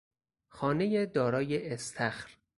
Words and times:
خانهی 0.49 1.05
دارای 1.05 1.55
استخر 1.73 2.37